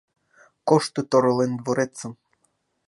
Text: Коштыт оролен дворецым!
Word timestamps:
Коштыт 0.67 1.09
оролен 1.15 1.53
дворецым! 1.65 2.13